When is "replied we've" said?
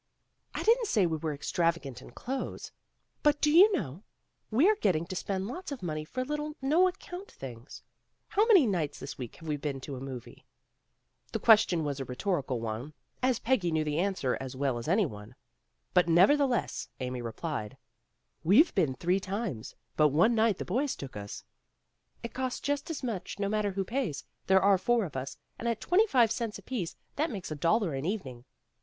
17.21-18.73